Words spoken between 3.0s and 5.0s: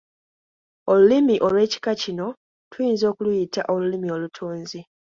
okuluyita olulimi olutunzi.